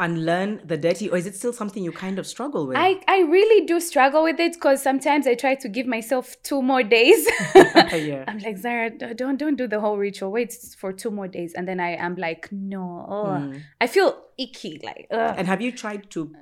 unlearn 0.00 0.62
the 0.64 0.76
dirty, 0.76 1.08
or 1.10 1.18
is 1.18 1.26
it 1.26 1.36
still 1.36 1.52
something 1.52 1.84
you 1.84 1.92
kind 1.92 2.18
of 2.18 2.26
struggle 2.26 2.66
with? 2.66 2.76
I, 2.76 3.00
I 3.06 3.20
really 3.20 3.66
do 3.66 3.78
struggle 3.78 4.24
with 4.24 4.40
it 4.40 4.54
because 4.54 4.82
sometimes 4.82 5.26
I 5.26 5.34
try 5.34 5.54
to 5.56 5.68
give 5.68 5.86
myself 5.86 6.34
two 6.42 6.62
more 6.62 6.82
days. 6.82 7.28
yeah. 7.54 8.24
I'm 8.28 8.38
like 8.38 8.56
Zara, 8.56 8.90
don't 8.90 9.36
don't 9.36 9.56
do 9.56 9.68
the 9.68 9.78
whole 9.78 9.98
ritual. 9.98 10.32
Wait 10.32 10.52
for 10.78 10.92
two 10.92 11.10
more 11.10 11.28
days, 11.28 11.52
and 11.52 11.68
then 11.68 11.78
I 11.78 11.90
am 11.96 12.16
like, 12.16 12.48
no, 12.50 13.06
ugh. 13.08 13.56
I 13.80 13.86
feel 13.86 14.18
icky. 14.38 14.80
Like, 14.82 15.06
ugh. 15.10 15.34
And 15.36 15.46
have 15.46 15.60
you 15.60 15.70
tried 15.70 16.10
to 16.10 16.34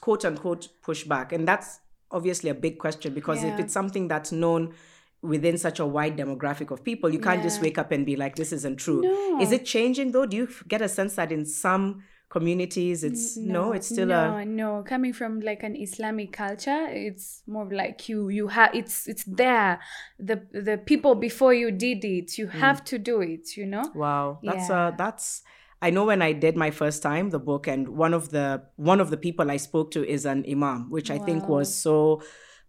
quote 0.00 0.24
unquote 0.24 0.68
push 0.82 1.04
back? 1.04 1.32
And 1.32 1.46
that's 1.46 1.80
obviously 2.10 2.48
a 2.48 2.54
big 2.54 2.78
question 2.78 3.12
because 3.12 3.44
if 3.44 3.58
it's 3.58 3.72
something 3.74 4.08
that's 4.08 4.32
known 4.32 4.74
within 5.20 5.58
such 5.58 5.80
a 5.80 5.86
wide 5.86 6.16
demographic 6.16 6.70
of 6.70 6.84
people, 6.84 7.10
you 7.10 7.18
can't 7.18 7.42
just 7.42 7.60
wake 7.60 7.76
up 7.76 7.90
and 7.90 8.06
be 8.06 8.14
like, 8.14 8.36
this 8.36 8.52
isn't 8.52 8.76
true. 8.76 9.02
No. 9.02 9.40
Is 9.40 9.50
it 9.50 9.64
changing 9.66 10.12
though? 10.12 10.26
Do 10.26 10.36
you 10.36 10.48
get 10.68 10.80
a 10.80 10.88
sense 10.88 11.16
that 11.16 11.32
in 11.32 11.44
some 11.44 12.04
communities 12.28 13.04
it's 13.04 13.36
no, 13.36 13.72
it's 13.72 13.88
still 13.88 14.08
no, 14.08 14.36
a 14.36 14.44
no. 14.44 14.82
Coming 14.86 15.12
from 15.12 15.40
like 15.40 15.62
an 15.62 15.74
Islamic 15.76 16.32
culture, 16.32 16.86
it's 16.90 17.42
more 17.46 17.68
like 17.72 18.08
you 18.08 18.28
you 18.28 18.48
have 18.48 18.74
it's 18.74 19.08
it's 19.08 19.24
there. 19.24 19.80
The 20.18 20.42
the 20.52 20.76
people 20.78 21.14
before 21.14 21.54
you 21.54 21.70
did 21.70 22.04
it. 22.04 22.36
You 22.38 22.48
Hmm. 22.48 22.60
have 22.60 22.84
to 22.84 22.98
do 22.98 23.20
it. 23.22 23.56
You 23.56 23.66
know. 23.66 23.90
Wow, 23.94 24.40
that's 24.42 24.68
Yeah. 24.68 24.88
uh 24.88 24.90
that's 24.96 25.42
I 25.80 25.90
know 25.90 26.04
when 26.06 26.22
I 26.22 26.32
did 26.32 26.56
my 26.56 26.70
first 26.70 27.02
time 27.02 27.30
the 27.30 27.38
book 27.38 27.66
and 27.66 27.88
one 27.90 28.12
of 28.12 28.30
the 28.30 28.62
one 28.76 29.00
of 29.00 29.10
the 29.10 29.16
people 29.16 29.50
I 29.50 29.56
spoke 29.56 29.90
to 29.92 30.04
is 30.06 30.26
an 30.26 30.44
imam, 30.50 30.90
which 30.90 31.10
I 31.10 31.18
think 31.18 31.48
was 31.48 31.72
so 31.74 32.20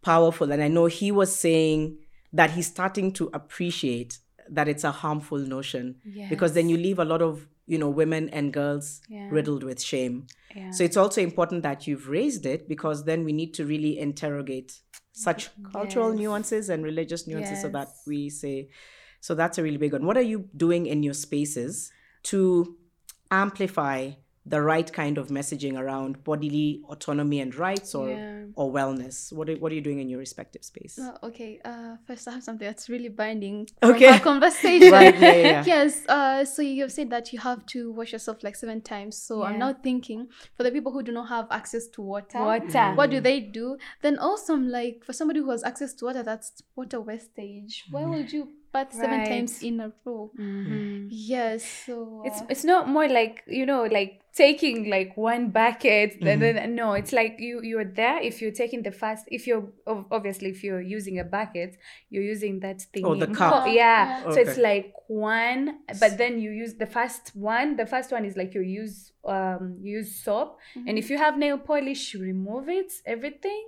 powerful 0.02 0.52
and 0.52 0.64
I 0.64 0.70
know 0.70 0.86
he 0.86 1.12
was 1.12 1.36
saying 1.36 1.98
that 2.32 2.52
he's 2.52 2.68
starting 2.68 3.12
to 3.14 3.30
appreciate 3.34 4.20
that 4.52 4.68
it's 4.68 4.84
a 4.84 4.92
harmful 4.92 5.38
notion 5.40 5.96
because 6.30 6.54
then 6.54 6.70
you 6.70 6.78
leave 6.78 7.00
a 7.00 7.06
lot 7.06 7.22
of 7.22 7.48
you 7.68 7.78
know 7.78 7.90
women 7.90 8.30
and 8.30 8.52
girls 8.54 9.02
Yeah. 9.10 9.28
riddled 9.30 9.64
with 9.64 9.80
shame. 9.82 10.28
Yeah. 10.56 10.72
So 10.72 10.84
it's 10.84 10.98
also 10.98 11.22
important 11.22 11.64
that 11.64 11.86
you've 11.88 12.08
raised 12.10 12.46
it 12.46 12.68
because 12.68 13.04
then 13.06 13.24
we 13.24 13.32
need 13.34 13.54
to 13.56 13.66
really 13.66 13.98
interrogate 14.00 14.72
such 15.12 15.50
cultural 15.72 16.12
Yes. 16.12 16.20
nuances 16.20 16.70
and 16.70 16.84
religious 16.84 17.28
nuances 17.28 17.62
so 17.62 17.70
that 17.70 17.90
we 18.08 18.30
say 18.30 18.70
so 19.22 19.36
that's 19.36 19.58
a 19.58 19.64
really 19.64 19.78
big 19.78 19.92
one. 19.94 20.06
What 20.06 20.18
are 20.18 20.22
you 20.34 20.48
doing 20.56 20.86
in 20.86 21.04
your 21.04 21.14
spaces 21.14 21.92
to 22.24 22.78
amplify 23.32 24.12
the 24.50 24.62
right 24.62 24.92
kind 24.92 25.18
of 25.18 25.28
messaging 25.30 25.78
around 25.78 26.24
bodily 26.24 26.82
autonomy 26.90 27.40
and 27.40 27.54
rights 27.56 27.94
or 27.96 28.10
Yeah. 28.10 28.46
or 28.56 28.72
wellness? 28.74 29.32
What 29.32 29.48
are, 29.50 29.56
what 29.62 29.72
are 29.72 29.76
you 29.76 29.82
doing 29.90 30.00
in 30.00 30.10
your 30.10 30.20
respective 30.20 30.64
space? 30.64 30.96
Well, 30.98 31.18
okay. 31.24 31.60
Uh, 31.64 31.96
first, 32.08 32.28
I 32.28 32.32
have 32.32 32.44
something 32.44 32.66
that's 32.68 32.90
really 32.90 33.10
binding. 33.10 33.68
Okay. 33.84 34.08
Our 34.08 34.20
conversation. 34.32 34.92
Right, 34.92 35.14
yeah, 35.20 35.34
yeah, 35.36 35.48
yeah. 35.56 35.64
yes. 35.66 36.06
Uh, 36.08 36.44
so 36.46 36.62
you 36.62 36.82
have 36.84 36.92
said 36.92 37.10
that 37.12 37.32
you 37.34 37.40
have 37.40 37.66
to 37.68 37.92
wash 37.92 38.12
yourself 38.12 38.44
like 38.44 38.56
seven 38.56 38.82
times. 38.82 39.18
So 39.18 39.44
I'm 39.44 39.54
Yeah. 39.54 39.60
now 39.66 39.74
thinking 39.74 40.28
for 40.58 40.64
the 40.64 40.72
people 40.72 40.92
who 40.92 41.04
do 41.04 41.12
not 41.12 41.30
have 41.30 41.48
access 41.52 41.88
to 41.96 42.02
water. 42.02 42.40
Water. 42.40 42.94
What 42.96 43.12
do 43.12 43.20
they 43.22 43.40
do? 43.40 43.78
Then 44.02 44.18
also, 44.18 44.54
I'm 44.54 44.70
like, 44.70 45.04
for 45.06 45.14
somebody 45.14 45.40
who 45.42 45.52
has 45.52 45.64
access 45.64 45.94
to 45.96 46.06
water, 46.06 46.24
that's 46.24 46.64
water 46.76 47.00
wastage. 47.02 47.86
Why 47.92 48.06
would 48.06 48.32
you 48.32 48.50
bath 48.72 48.94
seven 48.94 49.20
Right. 49.20 49.28
times 49.30 49.64
in 49.64 49.80
a 49.80 49.92
row? 50.06 50.32
Mhm. 50.38 51.08
Yes. 51.10 51.64
So 51.86 52.22
It's 52.26 52.42
uh, 52.42 52.46
it's 52.50 52.64
not 52.64 52.88
more 52.88 53.08
like 53.08 53.44
you 53.48 53.66
know 53.66 53.84
like 53.84 54.22
taking 54.34 54.90
like 54.90 55.18
one 55.18 55.50
bucket 55.50 56.16
and 56.22 56.42
then 56.42 56.76
no 56.76 56.94
it's 56.94 57.12
like 57.12 57.36
you 57.40 57.62
you're 57.64 57.84
there. 58.02 58.22
If 58.22 58.42
you're 58.42 58.52
taking 58.64 58.84
the 58.84 58.92
fast 58.92 59.26
if 59.32 59.48
you're 59.48 59.68
obviously 60.12 60.50
if 60.50 60.64
you're 60.64 60.82
using 60.82 61.20
a 61.20 61.24
bucket 61.24 61.78
you're 62.10 62.24
using 62.24 62.60
that 62.62 62.82
thing. 62.94 63.06
Oh, 63.06 63.16
the 63.16 63.28
cup. 63.28 63.68
yeah. 63.68 64.22
So 64.32 64.40
it's 64.40 64.58
like 64.58 64.94
one 65.08 65.80
but 66.00 66.18
then 66.18 66.40
you 66.40 66.52
use 66.52 66.76
the 66.76 66.86
first 66.86 67.36
one. 67.36 67.76
The 67.76 67.86
first 67.86 68.12
one 68.12 68.24
is 68.26 68.38
like 68.38 68.54
you 68.54 68.62
use 68.62 69.12
um 69.26 69.78
you 69.82 69.98
use 70.00 70.16
soap. 70.24 70.60
And 70.88 70.98
if 70.98 71.10
you 71.10 71.18
have 71.18 71.38
nail 71.38 71.58
polish 71.58 72.14
you 72.14 72.22
remove 72.22 72.70
it 72.70 72.92
everything. 73.06 73.64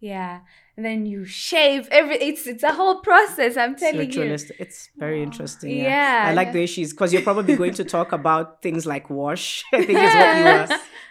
Yeah 0.00 0.40
and 0.76 0.84
then 0.84 1.06
you 1.06 1.24
shave 1.24 1.88
every 1.90 2.16
it's 2.16 2.46
it's 2.46 2.62
a 2.64 2.72
whole 2.72 3.00
process 3.00 3.56
i'm 3.56 3.72
It's 3.72 3.82
telling 3.82 4.10
you. 4.10 4.22
It's 4.58 4.88
very 4.96 5.22
interesting. 5.22 5.70
Yeah. 5.70 5.84
Yeah. 6.24 6.30
I 6.30 6.32
like 6.34 6.52
the 6.52 6.62
issues 6.62 6.90
because 6.92 7.12
you're 7.12 7.22
probably 7.22 7.56
going 7.56 7.74
to 7.74 7.84
talk 7.84 8.12
about 8.12 8.60
things 8.62 8.84
like 8.86 9.08
wash. 9.10 9.64
I 9.72 9.84
think 9.84 9.98
is 9.98 10.14
what 10.14 10.36
you 10.38 10.44
were. 10.50 10.68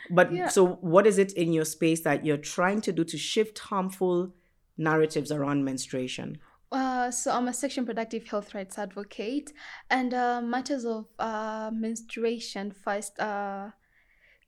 But 0.09 0.33
Yeah. 0.33 0.49
so, 0.49 0.61
what 0.93 1.07
is 1.07 1.17
it 1.17 1.31
in 1.33 1.53
your 1.53 1.65
space 1.65 2.01
that 2.01 2.25
you're 2.25 2.43
trying 2.55 2.81
to 2.81 2.91
do 2.91 3.03
to 3.05 3.17
shift 3.17 3.59
harmful 3.59 4.33
narratives 4.77 5.31
around 5.31 5.63
menstruation? 5.63 6.39
Uh, 6.71 7.09
so 7.11 7.31
I'm 7.31 7.47
a 7.47 7.53
sexual 7.53 7.81
and 7.83 7.87
productive 7.87 8.27
health 8.27 8.53
rights 8.55 8.77
advocate, 8.79 9.53
and 9.89 10.13
uh, 10.13 10.41
matters 10.41 10.85
of 10.85 11.05
uh, 11.19 11.69
menstruation 11.71 12.71
first. 12.71 13.19
Uh, 13.19 13.69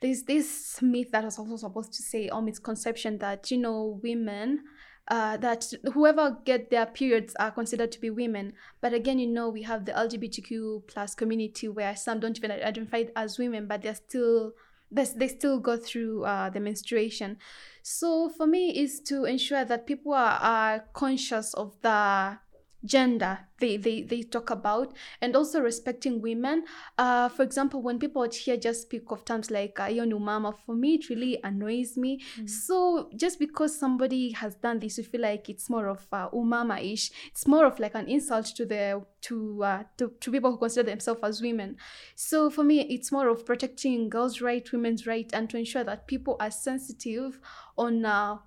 there's 0.02 0.24
this 0.24 0.82
myth 0.82 1.12
that 1.12 1.24
was 1.24 1.38
also 1.40 1.56
supposed 1.56 1.94
to 1.94 2.02
say 2.04 2.30
or 2.30 2.42
misconception 2.42 3.20
that 3.20 3.50
you 3.52 3.58
know 3.58 4.00
women. 4.04 4.64
Uh, 5.08 5.38
that 5.38 5.72
whoever 5.94 6.38
get 6.46 6.72
their 6.72 6.88
periods 6.88 7.36
are 7.40 7.52
considered 7.52 7.92
to 7.92 8.02
be 8.02 8.10
women. 8.10 8.54
But 8.82 8.92
again 8.94 9.20
you 9.20 9.28
know 9.28 9.50
we 9.50 9.62
have 9.62 9.86
the 9.86 9.92
lgbtq 9.92 10.88
plus 10.88 11.14
community 11.14 11.68
where 11.68 11.96
some 11.96 12.20
don't 12.20 12.36
even 12.38 12.50
identify 12.50 13.04
as 13.16 13.38
women 13.38 13.68
but 13.68 13.84
they're 13.84 13.94
still 13.94 14.54
they 14.92 15.28
still 15.28 15.60
go 15.60 15.78
through 15.78 16.24
uh, 16.24 16.50
the 16.50 16.60
menstruation. 16.60 17.38
So 17.82 18.30
for 18.30 18.48
me 18.48 18.80
is 18.82 19.00
to 19.02 19.26
ensure 19.26 19.66
that 19.66 19.86
people 19.86 20.14
are, 20.14 20.40
are 20.42 20.86
conscious 20.94 21.54
of 21.54 21.76
the 21.82 22.38
gender 22.86 23.40
they, 23.60 23.78
they 23.78 24.02
they 24.02 24.22
talk 24.22 24.50
about 24.50 24.94
and 25.22 25.36
also 25.36 25.62
respecting 25.62 26.22
women. 26.22 26.66
Uh 26.98 27.30
for 27.30 27.44
example 27.44 27.82
when 27.82 28.00
people 28.00 28.22
out 28.22 28.36
here 28.36 28.58
just 28.58 28.84
speak 28.84 29.04
of 29.12 29.24
terms 29.24 29.50
like 29.50 29.80
uh, 29.80 29.88
yonu 29.88 30.20
mama 30.20 30.54
for 30.66 30.76
me 30.76 30.96
it 30.96 31.10
really 31.10 31.40
annoys 31.44 31.98
me. 31.98 32.22
So 32.46 33.10
just 33.16 33.40
because 33.40 33.78
somebody 33.78 34.32
has 34.32 34.56
done 34.56 34.80
this 34.80 34.98
you 34.98 35.04
feel 35.04 35.22
like 35.22 35.50
it's 35.50 35.70
more 35.70 35.88
of 35.88 36.06
uh, 36.12 36.30
umama 36.32 36.82
ish 36.94 37.12
it's 37.32 37.48
more 37.48 37.66
of 37.66 37.80
like 37.80 37.96
an 37.96 38.08
insult 38.08 38.48
to 38.58 38.66
the 38.66 39.02
to 39.22 39.64
uh 39.64 39.84
to, 39.98 40.12
to 40.20 40.32
people 40.32 40.52
who 40.52 40.58
consider 40.58 40.90
themselves 40.90 41.22
as 41.24 41.42
women. 41.42 41.78
So 42.16 42.50
for 42.50 42.64
me 42.64 42.82
it's 42.82 43.12
more 43.12 43.30
of 43.30 43.46
protecting 43.46 44.10
girls 44.10 44.42
right 44.42 44.70
women's 44.72 45.08
right 45.08 45.30
and 45.34 45.50
to 45.50 45.58
ensure 45.58 45.84
that 45.86 46.08
people 46.08 46.36
are 46.40 46.52
sensitive 46.52 47.40
on 47.78 48.06
uh 48.06 48.38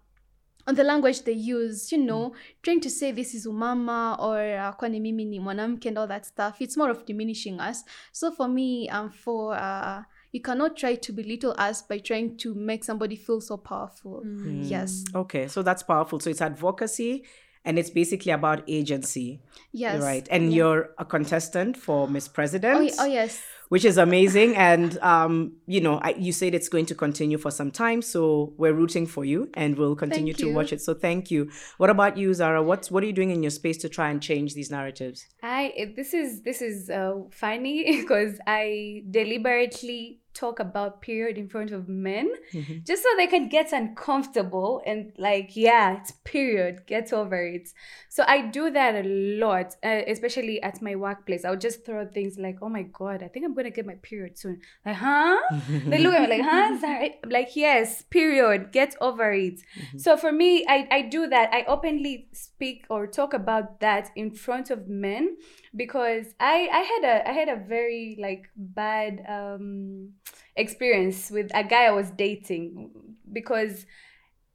on 0.68 0.74
the 0.74 0.84
language 0.84 1.22
they 1.22 1.32
use, 1.32 1.90
you 1.90 1.98
know, 1.98 2.34
trying 2.62 2.80
to 2.80 2.90
say 2.90 3.10
this 3.10 3.34
is 3.34 3.46
umama 3.46 4.18
or 4.20 4.38
uh, 4.38 4.72
kwani 4.76 5.00
mimi 5.00 5.24
ni 5.24 5.40
mwanamke 5.40 5.86
and 5.86 5.98
all 5.98 6.06
that 6.06 6.26
stuff. 6.26 6.60
It's 6.60 6.76
more 6.76 6.90
of 6.90 7.06
diminishing 7.06 7.58
us. 7.58 7.84
So 8.12 8.30
for 8.30 8.48
me, 8.48 8.88
um, 8.90 9.10
for 9.10 9.54
uh, 9.54 10.02
you 10.30 10.42
cannot 10.42 10.76
try 10.76 10.94
to 10.96 11.12
belittle 11.12 11.54
us 11.58 11.80
by 11.80 11.98
trying 11.98 12.36
to 12.38 12.54
make 12.54 12.84
somebody 12.84 13.16
feel 13.16 13.40
so 13.40 13.56
powerful. 13.56 14.22
Yes, 14.46 15.04
Okay, 15.14 15.48
so 15.48 15.62
that's 15.62 15.82
powerful. 15.82 16.20
So 16.20 16.28
it's 16.28 16.42
advocacy, 16.42 17.24
and 17.64 17.78
it's 17.78 17.90
basically 17.90 18.32
about 18.32 18.62
agency, 18.68 19.40
yes, 19.72 20.02
right? 20.02 20.28
And 20.30 20.52
you're 20.52 20.90
a 20.98 21.04
contestant 21.06 21.78
for 21.78 22.06
Miss 22.08 22.28
President. 22.28 22.92
Oh, 22.98 23.04
oh 23.04 23.06
yes, 23.06 23.40
which 23.68 23.84
is 23.84 23.98
amazing. 23.98 24.56
And 24.56 24.98
um, 24.98 25.52
you 25.66 25.80
know, 25.80 25.98
I, 26.02 26.10
you 26.10 26.32
said 26.32 26.54
it's 26.54 26.68
going 26.68 26.86
to 26.86 26.94
continue 26.94 27.38
for 27.38 27.50
some 27.50 27.70
time, 27.70 28.02
so 28.02 28.52
we're 28.56 28.72
rooting 28.72 29.06
for 29.06 29.24
you, 29.24 29.50
and 29.54 29.76
we'll 29.76 29.96
continue 29.96 30.34
to 30.34 30.52
watch 30.52 30.72
it. 30.72 30.80
So 30.80 30.94
thank 30.94 31.30
you. 31.30 31.50
What 31.78 31.90
about 31.90 32.16
you, 32.16 32.32
Zara? 32.34 32.62
What's 32.62 32.90
what 32.90 33.02
are 33.02 33.06
you 33.06 33.12
doing 33.12 33.30
in 33.30 33.42
your 33.42 33.50
space 33.50 33.76
to 33.78 33.88
try 33.88 34.10
and 34.10 34.22
change 34.22 34.54
these 34.54 34.70
narratives? 34.70 35.26
I 35.42 35.92
this 35.96 36.14
is 36.14 36.42
this 36.42 36.62
is 36.62 36.90
uh, 36.90 37.14
funny 37.30 37.96
because 38.00 38.38
I 38.46 39.04
deliberately 39.10 40.20
talk 40.40 40.56
about 40.60 41.00
period 41.02 41.36
in 41.42 41.48
front 41.48 41.70
of 41.72 41.88
men 41.88 42.28
Mm-hmm. 42.52 42.78
just 42.88 43.02
so 43.02 43.08
they 43.16 43.26
can 43.26 43.48
get 43.48 43.72
uncomfortable 43.72 44.82
and 44.86 45.12
like 45.18 45.50
yeah 45.54 45.96
it's 45.98 46.12
period 46.24 46.74
get 46.86 47.12
over 47.12 47.40
it. 47.56 47.68
So 48.08 48.24
i 48.26 48.36
do 48.58 48.70
that 48.78 48.92
a 48.94 49.06
lot 49.44 49.68
uh, 49.84 50.02
especially 50.14 50.56
at 50.62 50.80
my 50.88 50.94
workplace. 50.96 51.44
I'll 51.44 51.56
just 51.68 51.84
throw 51.84 52.06
things 52.06 52.38
like 52.38 52.58
oh 52.62 52.68
my 52.78 52.84
god 53.00 53.22
i 53.22 53.28
think 53.28 53.44
i'm 53.44 53.54
gonna 53.54 53.70
get 53.78 53.86
my 53.86 53.98
period 54.10 54.38
soon. 54.38 54.60
Like 54.86 54.96
huh? 54.96 55.38
They 55.90 55.98
look 55.98 56.14
at 56.14 56.22
me 56.22 56.28
like 56.36 56.46
huh? 56.50 56.78
Sorry. 56.80 57.08
I'm 57.22 57.30
like 57.38 57.50
yes 57.56 58.02
period 58.18 58.72
get 58.72 58.94
over 59.00 59.32
it. 59.32 59.60
So 59.96 60.16
for 60.16 60.32
me 60.32 60.64
I, 60.68 60.78
I 60.90 61.00
do 61.02 61.26
that. 61.28 61.46
I 61.52 61.64
openly 61.74 62.28
speak 62.32 62.86
or 62.88 63.06
talk 63.06 63.34
about 63.34 63.80
that 63.80 64.04
in 64.16 64.30
front 64.30 64.70
of 64.70 64.88
men 64.88 65.36
because 65.78 66.26
i 66.40 66.68
i 66.80 66.80
had 66.80 67.04
a 67.04 67.28
i 67.28 67.32
had 67.32 67.48
a 67.48 67.56
very 67.56 68.18
like 68.20 68.50
bad 68.56 69.24
um 69.28 70.10
experience 70.56 71.30
with 71.30 71.50
a 71.54 71.64
guy 71.64 71.84
i 71.84 71.90
was 71.90 72.10
dating 72.10 72.90
because 73.32 73.86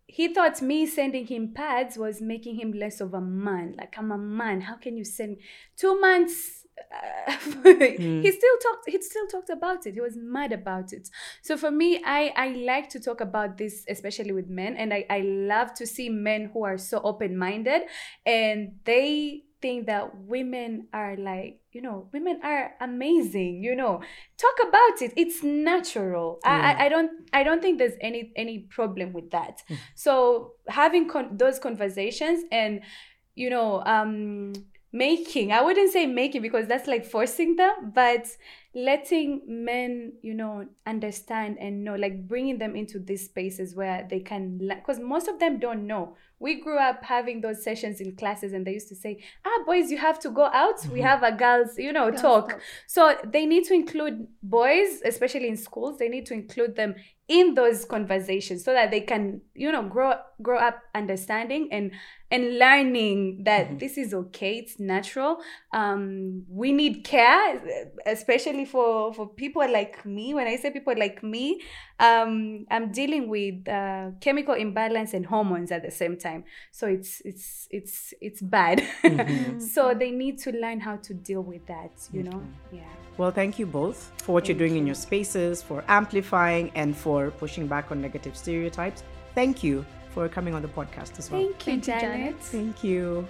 he 0.05 0.31
thought 0.31 0.61
me 0.61 0.85
sending 0.85 1.25
him 1.25 1.53
pads 1.55 1.97
was 1.97 2.21
making 2.21 2.55
him 2.55 2.71
less 2.71 3.01
of 3.01 3.15
a 3.15 3.21
man. 3.21 3.73
Like 3.75 3.95
i'm 3.97 4.11
a 4.11 4.17
man. 4.17 4.61
How 4.61 4.75
can 4.75 4.95
you 4.95 5.03
send 5.03 5.37
two 5.75 5.99
months 5.99 6.65
uh, 7.27 7.31
he 7.63 8.31
still 8.31 8.57
talked 8.61 8.83
he 8.87 9.01
still 9.01 9.27
talked 9.27 9.49
about 9.49 9.87
it. 9.87 9.95
He 9.95 10.01
was 10.01 10.15
mad 10.15 10.51
about 10.51 10.93
it. 10.93 11.09
So 11.41 11.57
for 11.57 11.71
me 11.71 12.01
i 12.05 12.31
i 12.35 12.49
like 12.49 12.89
to 12.89 12.99
talk 12.99 13.21
about 13.21 13.57
this 13.57 13.85
especially 13.89 14.33
with 14.33 14.49
men 14.49 14.75
and 14.75 14.93
i 14.93 15.05
i 15.09 15.21
love 15.21 15.73
to 15.75 15.87
see 15.87 16.09
men 16.09 16.51
who 16.53 16.63
are 16.63 16.77
so 16.77 17.01
open-minded 17.03 17.83
and 18.25 18.73
they 18.85 19.43
think 19.63 19.87
that 19.87 20.15
women 20.15 20.87
are 20.93 21.15
like 21.15 21.61
you 21.71 21.81
know 21.81 22.07
women 22.13 22.39
are 22.43 22.73
amazing 22.81 23.63
you 23.63 23.75
know. 23.75 24.01
Talk 24.37 24.57
about 24.67 25.01
it. 25.01 25.13
It's 25.17 25.41
natural. 25.41 26.39
I, 26.45 26.55
I 26.59 26.85
i 26.85 26.89
don't 26.89 27.11
i 27.33 27.41
don't 27.43 27.61
think 27.61 27.79
there's 27.79 27.97
any 28.01 28.31
any 28.35 28.59
problem 28.59 29.13
with 29.13 29.31
that. 29.31 29.63
So 29.95 30.51
having 30.67 31.07
con- 31.09 31.37
those 31.37 31.57
conversations 31.57 32.43
and 32.51 32.81
you 33.35 33.49
know 33.49 33.81
um 33.85 34.53
making 34.95 35.51
i 35.51 35.59
wouldn't 35.59 35.91
say 35.91 36.05
making 36.05 36.41
because 36.43 36.67
that's 36.67 36.87
like 36.87 37.03
forcing 37.03 37.55
them 37.55 37.91
but 37.95 38.27
letting 38.75 39.41
men 39.47 40.13
you 40.23 40.33
know 40.33 40.65
understand 40.87 41.57
and 41.59 41.83
know 41.83 41.95
like 41.95 42.27
bringing 42.27 42.57
them 42.57 42.75
into 42.75 42.97
these 42.97 43.25
spaces 43.25 43.75
where 43.75 44.07
they 44.09 44.19
can 44.19 44.57
because 44.57 44.99
most 44.99 45.27
of 45.27 45.39
them 45.39 45.59
don't 45.59 45.85
know. 45.85 46.15
We 46.39 46.59
grew 46.59 46.77
up 46.77 47.03
having 47.05 47.39
those 47.39 47.63
sessions 47.63 48.01
in 48.01 48.15
classes 48.17 48.51
and 48.51 48.65
they 48.67 48.73
used 48.73 48.89
to 48.89 48.95
say 48.95 49.23
ah 49.45 49.63
boys 49.65 49.91
you 49.91 49.97
have 49.97 50.19
to 50.21 50.29
go 50.29 50.45
out. 50.45 50.85
We 50.91 51.01
have 51.01 51.21
a 51.23 51.31
girls 51.31 51.77
you 51.77 51.93
know 51.93 52.09
Girls 52.09 52.21
talk. 52.21 52.49
talk. 52.49 52.61
so 52.87 53.15
they 53.23 53.45
need 53.45 53.65
to 53.65 53.73
include 53.73 54.27
boys 54.41 55.01
especially 55.05 55.47
in 55.49 55.57
schools 55.57 55.97
they 55.99 56.09
need 56.09 56.25
to 56.27 56.33
include 56.33 56.75
them 56.75 56.95
in 57.29 57.53
those 57.53 57.85
conversations 57.85 58.65
so 58.65 58.73
that 58.73 58.91
they 58.91 58.99
can 58.99 59.39
you 59.55 59.71
know 59.71 59.83
grow 59.83 60.13
grow 60.41 60.57
up 60.57 60.81
understanding 60.93 61.69
and 61.71 61.91
and 62.29 62.59
learning 62.59 63.43
that 63.45 63.79
this 63.79 63.97
is 63.97 64.13
okay 64.13 64.57
it's 64.57 64.77
natural. 64.77 65.37
Um 65.71 66.43
we 66.49 66.73
need 66.73 67.05
care 67.05 67.61
especially 68.05 68.65
for 68.65 69.13
for 69.13 69.27
people 69.27 69.61
like 69.61 70.05
me. 70.05 70.33
When 70.33 70.47
i 70.47 70.57
say 70.57 70.71
people 70.71 70.95
like 70.97 71.23
me 71.23 71.61
um 71.99 72.65
i'm 72.69 72.91
dealing 72.91 73.29
with 73.29 73.67
uh, 73.69 74.09
chemical 74.19 74.55
imbalance 74.55 75.13
and 75.13 75.25
hormones 75.25 75.71
at 75.71 75.81
the 75.81 75.91
same 75.91 76.17
time. 76.17 76.43
So 76.71 76.87
it's 76.87 77.21
it's 77.23 77.67
it's 77.71 78.13
it's 78.19 78.41
bad. 78.41 78.83
So 79.59 79.93
they 79.93 80.11
need 80.11 80.39
to 80.39 80.51
learn 80.51 80.81
how 80.81 80.97
to 80.97 81.13
deal 81.13 81.41
with 81.41 81.65
that 81.67 81.91
you 82.11 82.23
know? 82.23 82.43
Yeah. 82.71 82.81
Well, 83.15 83.29
thank 83.29 83.59
you 83.59 83.67
both 83.67 84.11
for 84.23 84.31
what 84.31 84.47
you're 84.47 84.57
doing 84.57 84.75
in 84.75 84.87
your 84.87 84.95
spaces, 84.95 85.61
for 85.61 85.83
amplifying, 85.87 86.71
and 86.73 86.97
for 87.13 87.29
pushing 87.29 87.67
back 87.67 87.91
on 87.91 88.01
negative 88.01 88.35
stereotypes. 88.35 89.03
Thank 89.35 89.63
you 89.63 89.85
for 90.13 90.27
coming 90.27 90.53
on 90.55 90.61
the 90.63 90.67
podcast 90.79 91.19
as 91.19 91.29
well. 91.29 91.41
thank 91.41 91.67
you 91.67 91.73
Thank 91.73 91.87
you, 91.87 91.93
janet. 91.93 92.17
Janet. 92.17 92.39
Thank 92.41 92.83
you. 92.83 93.27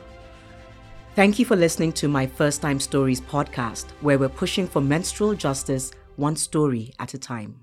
Thank 1.16 1.38
you 1.40 1.46
for 1.46 1.56
listening 1.56 1.92
to 1.94 2.08
my 2.08 2.26
First 2.26 2.62
Time 2.62 2.80
Stories 2.80 3.22
podcast, 3.22 3.92
where 4.02 4.18
we're 4.18 4.30
pushing 4.44 4.68
for 4.68 4.82
menstrual 4.82 5.34
justice 5.36 5.92
one 6.16 6.36
story 6.36 6.94
at 7.00 7.14
a 7.14 7.18
time. 7.18 7.63